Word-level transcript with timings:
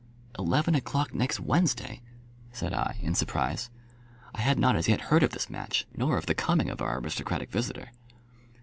"Eleven 0.39 0.73
o'clock 0.73 1.13
next 1.13 1.39
Wednesday," 1.39 2.01
said 2.51 2.73
I, 2.73 2.97
in 3.03 3.13
surprise. 3.13 3.69
I 4.33 4.41
had 4.41 4.57
not 4.57 4.75
as 4.75 4.87
yet 4.87 4.99
heard 4.99 5.21
of 5.21 5.29
this 5.29 5.47
match, 5.47 5.85
nor 5.95 6.17
of 6.17 6.25
the 6.25 6.33
coming 6.33 6.71
of 6.71 6.81
our 6.81 6.97
aristocratic 6.97 7.51
visitor. 7.51 7.91